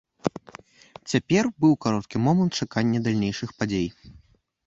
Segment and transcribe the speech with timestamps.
[1.11, 3.89] Цяпер быў кароткі момант чакання далейшых падзей.